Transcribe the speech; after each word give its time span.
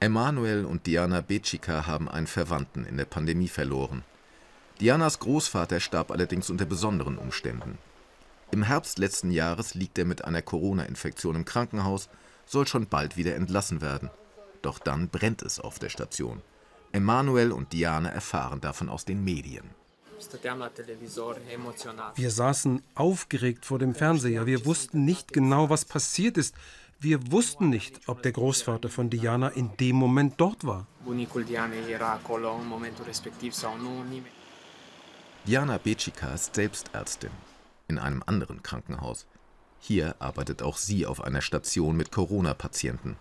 Emanuel 0.00 0.64
und 0.64 0.86
Diana 0.86 1.20
Becika 1.22 1.86
haben 1.86 2.08
einen 2.08 2.28
Verwandten 2.28 2.84
in 2.84 2.96
der 2.96 3.04
Pandemie 3.04 3.48
verloren. 3.48 4.04
Dianas 4.80 5.18
Großvater 5.18 5.80
starb 5.80 6.12
allerdings 6.12 6.50
unter 6.50 6.66
besonderen 6.66 7.18
Umständen. 7.18 7.78
Im 8.52 8.62
Herbst 8.62 9.00
letzten 9.00 9.32
Jahres 9.32 9.74
liegt 9.74 9.98
er 9.98 10.04
mit 10.04 10.24
einer 10.24 10.40
Corona-Infektion 10.40 11.34
im 11.34 11.44
Krankenhaus, 11.44 12.08
soll 12.46 12.66
schon 12.68 12.86
bald 12.86 13.16
wieder 13.16 13.34
entlassen 13.34 13.80
werden. 13.80 14.10
Doch 14.62 14.78
dann 14.78 15.08
brennt 15.08 15.42
es 15.42 15.58
auf 15.58 15.80
der 15.80 15.88
Station. 15.88 16.42
Emanuel 16.92 17.50
und 17.50 17.72
Diana 17.72 18.08
erfahren 18.08 18.60
davon 18.60 18.88
aus 18.88 19.04
den 19.04 19.24
Medien. 19.24 19.64
Wir 22.14 22.30
saßen 22.30 22.82
aufgeregt 22.94 23.66
vor 23.66 23.78
dem 23.78 23.94
Fernseher. 23.94 24.46
Wir 24.46 24.64
wussten 24.64 25.04
nicht 25.04 25.32
genau, 25.32 25.70
was 25.70 25.84
passiert 25.84 26.36
ist. 26.36 26.54
Wir 27.00 27.30
wussten 27.30 27.68
nicht, 27.68 28.08
ob 28.08 28.22
der 28.24 28.32
Großvater 28.32 28.88
von 28.88 29.08
Diana 29.08 29.48
in 29.50 29.76
dem 29.76 29.94
Moment 29.94 30.34
dort 30.36 30.66
war. 30.66 30.86
Diana 35.46 35.78
Becika 35.78 36.34
ist 36.34 36.54
Selbstärztin 36.56 37.30
in 37.86 37.98
einem 37.98 38.24
anderen 38.26 38.64
Krankenhaus. 38.64 39.26
Hier 39.78 40.16
arbeitet 40.18 40.60
auch 40.60 40.76
sie 40.76 41.06
auf 41.06 41.22
einer 41.22 41.40
Station 41.40 41.96
mit 41.96 42.10
Corona-Patienten. 42.10 43.16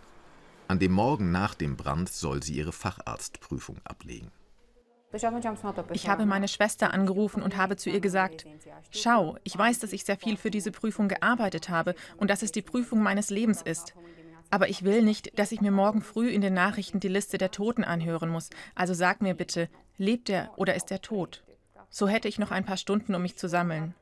An 0.67 0.79
dem 0.79 0.91
Morgen 0.91 1.31
nach 1.31 1.53
dem 1.53 1.77
Brand 1.77 2.09
soll 2.09 2.41
sie 2.41 2.55
ihre 2.55 2.73
Facharztprüfung 2.73 3.77
ablegen. 3.83 4.31
Ich 5.13 6.09
habe 6.09 6.25
meine 6.25 6.47
Schwester 6.47 6.93
angerufen 6.93 7.41
und 7.41 7.55
habe 7.55 7.77
zu 7.77 7.89
ihr 7.89 8.01
gesagt, 8.01 8.45
schau, 8.91 9.37
ich 9.43 9.57
weiß, 9.57 9.79
dass 9.79 9.93
ich 9.93 10.03
sehr 10.03 10.17
viel 10.17 10.35
für 10.35 10.51
diese 10.51 10.71
Prüfung 10.71 11.07
gearbeitet 11.07 11.69
habe 11.69 11.95
und 12.17 12.29
dass 12.29 12.41
es 12.41 12.51
die 12.51 12.61
Prüfung 12.61 13.01
meines 13.01 13.29
Lebens 13.29 13.61
ist. 13.61 13.93
Aber 14.49 14.69
ich 14.69 14.83
will 14.83 15.01
nicht, 15.01 15.37
dass 15.39 15.51
ich 15.51 15.61
mir 15.61 15.71
morgen 15.71 16.01
früh 16.01 16.29
in 16.29 16.41
den 16.41 16.53
Nachrichten 16.53 16.99
die 16.99 17.07
Liste 17.07 17.37
der 17.37 17.51
Toten 17.51 17.83
anhören 17.83 18.29
muss. 18.29 18.49
Also 18.75 18.93
sag 18.93 19.21
mir 19.21 19.33
bitte, 19.33 19.69
lebt 19.97 20.29
er 20.29 20.51
oder 20.57 20.75
ist 20.75 20.91
er 20.91 21.01
tot? 21.01 21.43
So 21.89 22.07
hätte 22.07 22.27
ich 22.27 22.39
noch 22.39 22.51
ein 22.51 22.65
paar 22.65 22.77
Stunden, 22.77 23.15
um 23.15 23.21
mich 23.21 23.37
zu 23.37 23.47
sammeln. 23.47 23.95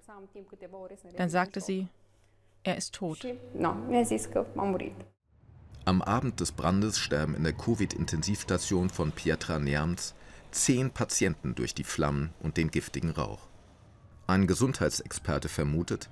Dann 1.18 1.30
sagte 1.30 1.62
sie, 1.62 1.88
er 2.64 2.78
ist 2.78 2.96
tot. 2.96 3.26
Am 5.86 6.02
Abend 6.02 6.40
des 6.40 6.52
Brandes 6.52 6.98
sterben 6.98 7.36
in 7.36 7.44
der 7.44 7.54
Covid-Intensivstation 7.54 8.90
von 8.90 9.12
Pietra 9.12 9.60
Neamz 9.60 10.16
zehn 10.56 10.90
Patienten 10.92 11.54
durch 11.54 11.74
die 11.74 11.84
Flammen 11.84 12.34
und 12.40 12.58
den 12.58 12.72
giftigen 12.72 13.12
Rauch. 13.12 13.48
Ein 14.28 14.48
Gesundheitsexperte 14.48 15.50
vermutet, 15.50 16.10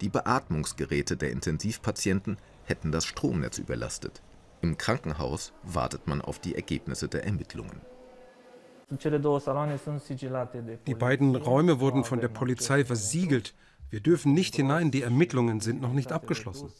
die 0.00 0.08
Beatmungsgeräte 0.08 1.16
der 1.16 1.30
Intensivpatienten 1.30 2.36
hätten 2.64 2.92
das 2.92 3.04
Stromnetz 3.04 3.58
überlastet. 3.58 4.22
Im 4.62 4.78
Krankenhaus 4.78 5.52
wartet 5.62 6.06
man 6.06 6.20
auf 6.20 6.38
die 6.38 6.54
Ergebnisse 6.54 7.08
der 7.08 7.24
Ermittlungen. 7.24 7.80
Die 10.86 10.94
beiden 10.94 11.36
Räume 11.36 11.80
wurden 11.80 12.04
von 12.04 12.20
der 12.20 12.28
Polizei 12.28 12.84
versiegelt. 12.84 13.54
Wir 13.88 14.00
dürfen 14.00 14.34
nicht 14.34 14.56
hinein, 14.56 14.90
die 14.90 15.02
Ermittlungen 15.02 15.60
sind 15.60 15.80
noch 15.80 15.92
nicht 15.92 16.12
abgeschlossen. 16.12 16.72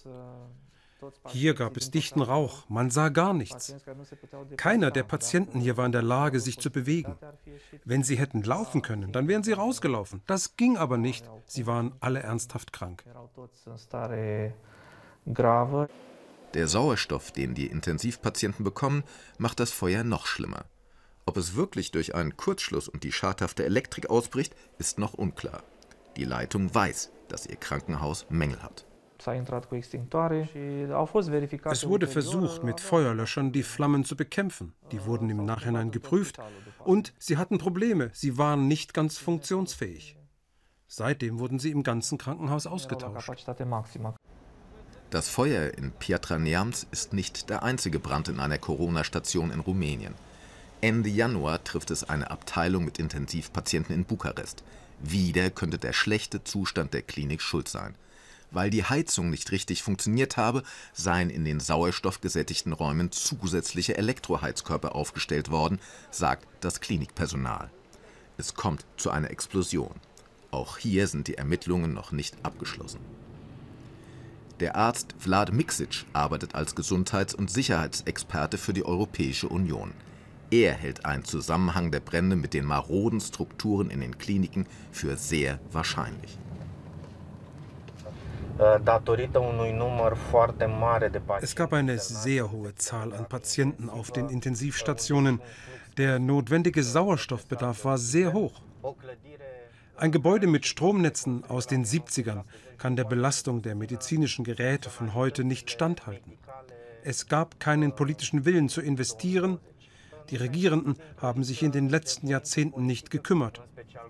Hier 1.29 1.55
gab 1.55 1.77
es 1.77 1.91
dichten 1.91 2.21
Rauch, 2.21 2.69
man 2.69 2.91
sah 2.91 3.09
gar 3.09 3.33
nichts. 3.33 3.75
Keiner 4.57 4.91
der 4.91 5.03
Patienten 5.03 5.61
hier 5.61 5.77
war 5.77 5.87
in 5.87 5.93
der 5.93 6.03
Lage, 6.03 6.41
sich 6.41 6.59
zu 6.59 6.71
bewegen. 6.71 7.17
Wenn 7.85 8.03
sie 8.03 8.19
hätten 8.19 8.43
laufen 8.43 8.83
können, 8.83 9.13
dann 9.13 9.29
wären 9.29 9.43
sie 9.43 9.53
rausgelaufen. 9.53 10.23
Das 10.27 10.57
ging 10.57 10.77
aber 10.77 10.99
nicht. 10.99 11.29
Sie 11.47 11.67
waren 11.67 11.95
alle 12.01 12.21
ernsthaft 12.21 12.73
krank. 12.73 13.05
Der 16.55 16.67
Sauerstoff, 16.67 17.31
den 17.31 17.55
die 17.55 17.67
Intensivpatienten 17.67 18.65
bekommen, 18.65 19.05
macht 19.39 19.61
das 19.61 19.71
Feuer 19.71 20.03
noch 20.03 20.27
schlimmer. 20.27 20.65
Ob 21.27 21.37
es 21.37 21.55
wirklich 21.55 21.93
durch 21.93 22.15
einen 22.17 22.37
Kurzschluss 22.37 22.89
und 22.89 23.05
die 23.05 23.13
schadhafte 23.13 23.65
Elektrik 23.65 24.11
ausbricht, 24.11 24.57
ist 24.79 24.99
noch 24.99 25.15
unklar. 25.15 25.63
Die 26.17 26.25
Leitung 26.25 26.75
weiß, 26.75 27.13
dass 27.29 27.47
ihr 27.47 27.55
Krankenhaus 27.55 28.27
Mängel 28.31 28.63
hat. 28.63 28.85
Es 31.65 31.89
wurde 31.89 32.07
versucht, 32.07 32.65
mit 32.65 32.81
Feuerlöschern 32.81 33.53
die 33.53 33.63
Flammen 33.63 34.05
zu 34.05 34.17
bekämpfen. 34.17 34.73
Die 34.93 35.05
wurden 35.05 35.29
im 35.31 35.45
Nachhinein 35.45 35.91
geprüft 35.91 36.39
und 36.85 37.13
sie 37.19 37.37
hatten 37.37 37.59
Probleme. 37.59 38.11
Sie 38.13 38.39
waren 38.39 38.67
nicht 38.69 38.95
ganz 38.95 39.19
funktionsfähig. 39.19 40.17
Seitdem 40.87 41.39
wurden 41.39 41.59
sie 41.59 41.71
im 41.71 41.83
ganzen 41.83 42.19
Krankenhaus 42.19 42.67
ausgetauscht. 42.67 43.31
Das 45.11 45.29
Feuer 45.29 45.75
in 45.77 45.93
Pietra 45.93 46.39
Neamț 46.39 46.87
ist 46.91 47.13
nicht 47.13 47.51
der 47.51 47.63
einzige 47.63 47.99
Brand 47.99 48.29
in 48.29 48.41
einer 48.41 48.59
Corona-Station 48.59 49.51
in 49.51 49.61
Rumänien. 49.61 50.15
Ende 50.81 51.11
Januar 51.11 51.63
trifft 51.63 51.91
es 51.91 52.09
eine 52.09 52.31
Abteilung 52.31 52.85
mit 52.85 52.99
Intensivpatienten 52.99 53.95
in 53.95 54.05
Bukarest. 54.05 54.63
Wieder 55.01 55.51
könnte 55.51 55.79
der 55.79 55.93
schlechte 55.93 56.43
Zustand 56.45 56.95
der 56.95 57.03
Klinik 57.03 57.43
schuld 57.43 57.69
sein. 57.69 57.95
Weil 58.51 58.71
die 58.71 58.85
Heizung 58.85 59.31
nicht 59.31 59.53
richtig 59.53 59.83
funktioniert 59.83 60.37
habe, 60.37 60.63
seien 60.93 61.31
in 61.31 61.45
den 61.45 61.61
sauerstoffgesättigten 61.61 62.73
Räumen 62.73 63.13
zusätzliche 63.13 63.97
Elektroheizkörper 63.97 64.95
aufgestellt 64.95 65.51
worden, 65.51 65.79
sagt 66.11 66.47
das 66.61 66.81
Klinikpersonal. 66.81 67.71
Es 68.37 68.55
kommt 68.55 68.85
zu 68.97 69.11
einer 69.11 69.31
Explosion. 69.31 69.95
Auch 70.51 70.79
hier 70.79 71.07
sind 71.07 71.29
die 71.29 71.35
Ermittlungen 71.35 71.93
noch 71.93 72.11
nicht 72.11 72.35
abgeschlossen. 72.43 73.01
Der 74.59 74.77
Arzt 74.77 75.15
Vlad 75.19 75.53
Miksic 75.53 76.05
arbeitet 76.13 76.55
als 76.55 76.75
Gesundheits- 76.75 77.35
und 77.35 77.51
Sicherheitsexperte 77.51 78.59
für 78.59 78.73
die 78.73 78.85
Europäische 78.85 79.49
Union. 79.49 79.93
Er 80.51 80.75
hält 80.75 81.07
einen 81.07 81.25
Zusammenhang 81.25 81.93
der 81.93 82.01
Brände 82.01 82.35
mit 82.35 82.53
den 82.53 82.65
maroden 82.65 83.21
Strukturen 83.21 83.89
in 83.89 84.01
den 84.01 84.19
Kliniken 84.19 84.67
für 84.91 85.17
sehr 85.17 85.61
wahrscheinlich. 85.71 86.37
Es 91.41 91.57
gab 91.57 91.73
eine 91.73 91.99
sehr 91.99 92.51
hohe 92.53 92.75
Zahl 92.75 93.15
an 93.15 93.27
Patienten 93.27 93.89
auf 93.89 94.11
den 94.11 94.29
Intensivstationen. 94.29 95.41
Der 95.97 96.19
notwendige 96.19 96.83
Sauerstoffbedarf 96.83 97.87
war 97.87 97.97
sehr 97.97 98.35
hoch. 98.35 98.61
Ein 99.97 100.13
Gebäude 100.13 100.47
mit 100.47 100.67
Stromnetzen 100.67 101.45
aus 101.49 101.69
den 101.69 101.87
70ern 101.87 102.45
kann 102.77 102.97
der 102.97 103.05
Belastung 103.05 103.63
der 103.63 103.75
medizinischen 103.75 104.45
Geräte 104.45 104.91
von 104.91 105.15
heute 105.15 105.43
nicht 105.43 105.71
standhalten. 105.71 106.37
Es 107.03 107.29
gab 107.29 107.61
keinen 107.61 107.95
politischen 107.95 108.45
Willen 108.45 108.69
zu 108.69 108.83
investieren, 108.83 109.59
die 110.31 110.37
Regierenden 110.37 110.97
haben 111.21 111.45
sich 111.45 111.63
in 111.63 111.73
den 111.73 111.89
letzten 111.89 112.29
Jahrzehnten 112.29 112.87
nicht 112.87 113.11
gekümmert. 113.11 113.61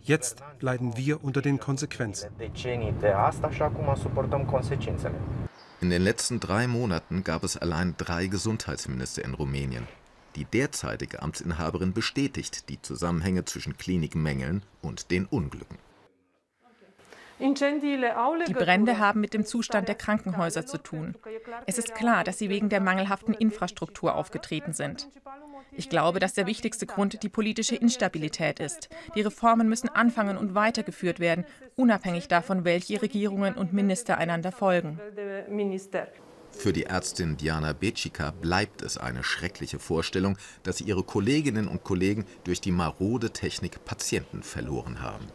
Jetzt 0.02 0.42
leiden 0.60 0.96
wir 0.96 1.24
unter 1.24 1.42
den 1.42 1.58
Konsequenzen. 1.58 2.30
In 5.80 5.90
den 5.90 6.02
letzten 6.02 6.40
drei 6.40 6.66
Monaten 6.66 7.24
gab 7.24 7.44
es 7.44 7.56
allein 7.56 7.94
drei 7.96 8.26
Gesundheitsminister 8.26 9.24
in 9.24 9.34
Rumänien. 9.34 9.88
Die 10.36 10.44
derzeitige 10.44 11.22
Amtsinhaberin 11.22 11.92
bestätigt 11.92 12.68
die 12.68 12.80
Zusammenhänge 12.80 13.44
zwischen 13.46 13.76
Klinikmängeln 13.76 14.62
und 14.82 15.10
den 15.10 15.26
Unglücken. 15.26 15.78
Die 17.40 18.54
Brände 18.54 18.98
haben 18.98 19.20
mit 19.20 19.34
dem 19.34 19.44
Zustand 19.44 19.88
der 19.88 19.94
Krankenhäuser 19.94 20.66
zu 20.66 20.78
tun. 20.78 21.14
Es 21.66 21.78
ist 21.78 21.94
klar, 21.94 22.24
dass 22.24 22.38
sie 22.38 22.48
wegen 22.48 22.68
der 22.68 22.80
mangelhaften 22.80 23.34
Infrastruktur 23.34 24.14
aufgetreten 24.14 24.72
sind. 24.72 25.08
Ich 25.72 25.88
glaube, 25.88 26.18
dass 26.18 26.34
der 26.34 26.46
wichtigste 26.46 26.86
Grund 26.86 27.22
die 27.22 27.28
politische 27.28 27.76
Instabilität 27.76 28.60
ist. 28.60 28.88
Die 29.14 29.22
Reformen 29.22 29.68
müssen 29.68 29.88
anfangen 29.88 30.36
und 30.36 30.54
weitergeführt 30.54 31.20
werden, 31.20 31.44
unabhängig 31.76 32.28
davon, 32.28 32.64
welche 32.64 33.00
Regierungen 33.00 33.54
und 33.54 33.72
Minister 33.72 34.18
einander 34.18 34.52
folgen. 34.52 35.00
Für 36.52 36.72
die 36.72 36.84
Ärztin 36.84 37.36
Diana 37.36 37.72
Becika 37.72 38.32
bleibt 38.32 38.82
es 38.82 38.98
eine 38.98 39.22
schreckliche 39.22 39.78
Vorstellung, 39.78 40.36
dass 40.62 40.78
sie 40.78 40.84
ihre 40.84 41.04
Kolleginnen 41.04 41.68
und 41.68 41.84
Kollegen 41.84 42.26
durch 42.44 42.60
die 42.60 42.72
marode 42.72 43.30
Technik 43.30 43.84
Patienten 43.84 44.42
verloren 44.42 45.00
haben. 45.00 45.26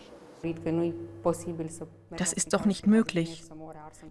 Das 2.18 2.34
ist 2.34 2.54
doch 2.54 2.66
nicht 2.66 2.88
möglich. 2.88 3.44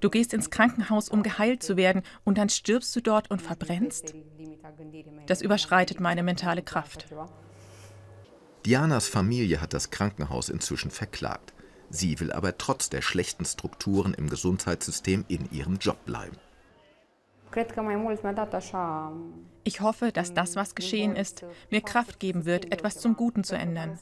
Du 0.00 0.10
gehst 0.10 0.34
ins 0.34 0.50
Krankenhaus, 0.50 1.08
um 1.08 1.22
geheilt 1.22 1.62
zu 1.62 1.76
werden, 1.76 2.02
und 2.25 2.38
dann 2.38 2.48
stirbst 2.48 2.94
du 2.96 3.00
dort 3.00 3.31
und 3.31 3.40
verbrennst? 3.42 4.14
Das 5.26 5.42
überschreitet 5.42 6.00
meine 6.00 6.22
mentale 6.22 6.62
Kraft. 6.62 7.06
Dianas 8.66 9.08
Familie 9.08 9.60
hat 9.60 9.75
das 9.75 9.90
Krankenhaus 9.90 10.48
inzwischen 10.48 10.90
verklagt. 10.90 11.52
Sie 11.90 12.19
will 12.19 12.32
aber 12.32 12.56
trotz 12.58 12.88
der 12.88 13.02
schlechten 13.02 13.44
Strukturen 13.44 14.14
im 14.14 14.28
Gesundheitssystem 14.28 15.25
in 15.28 15.50
ihrem 15.52 15.76
Job 15.76 16.04
bleiben. 16.06 16.37
Ich 19.64 19.80
hoffe, 19.80 20.12
dass 20.12 20.34
das, 20.34 20.56
was 20.56 20.74
geschehen 20.74 21.16
ist, 21.16 21.44
mir 21.70 21.80
Kraft 21.80 22.20
geben 22.20 22.44
wird, 22.44 22.72
etwas 22.72 22.98
zum 22.98 23.16
Guten 23.16 23.44
zu 23.44 23.56
ändern. 23.56 23.98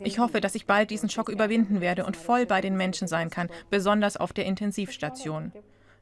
Ich 0.00 0.18
hoffe, 0.18 0.40
dass 0.40 0.54
ich 0.54 0.66
bald 0.66 0.90
diesen 0.90 1.08
Schock 1.08 1.28
überwinden 1.28 1.80
werde 1.80 2.04
und 2.04 2.16
voll 2.16 2.46
bei 2.46 2.60
den 2.60 2.76
Menschen 2.76 3.06
sein 3.06 3.30
kann, 3.30 3.48
besonders 3.70 4.16
auf 4.16 4.32
der 4.32 4.46
Intensivstation. 4.46 5.52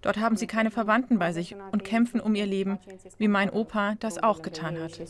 Dort 0.03 0.19
haben 0.19 0.37
sie 0.37 0.47
keine 0.47 0.71
Verwandten 0.71 1.19
bei 1.19 1.33
sich 1.33 1.57
und 1.73 1.85
kämpfen 1.85 2.21
um 2.21 2.35
ihr 2.35 2.47
Leben, 2.47 2.79
wie 3.19 3.29
mein 3.29 3.51
Opa 3.51 3.97
das 3.99 4.23
auch 4.23 4.41
getan 4.43 4.79
hat. 4.81 5.01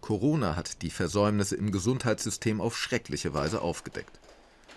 Corona 0.00 0.56
hat 0.56 0.82
die 0.82 0.90
Versäumnisse 0.90 1.56
im 1.56 1.72
Gesundheitssystem 1.72 2.60
auf 2.60 2.76
schreckliche 2.76 3.34
Weise 3.34 3.60
aufgedeckt. 3.62 4.20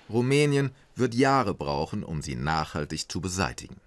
Rumänien 0.10 0.72
wird 0.96 1.14
Jahre 1.14 1.54
brauchen, 1.54 2.04
um 2.04 2.22
sie 2.22 2.36
nachhaltig 2.36 3.12
zu 3.12 3.22
beseitigen. 3.22 3.80